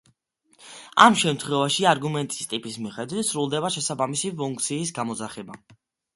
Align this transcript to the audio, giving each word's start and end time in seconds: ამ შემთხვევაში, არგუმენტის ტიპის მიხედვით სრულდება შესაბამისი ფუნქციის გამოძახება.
ამ 1.03 1.17
შემთხვევაში, 1.23 1.85
არგუმენტის 1.91 2.49
ტიპის 2.55 2.79
მიხედვით 2.87 3.29
სრულდება 3.29 3.73
შესაბამისი 3.77 4.35
ფუნქციის 4.43 4.97
გამოძახება. 4.99 5.63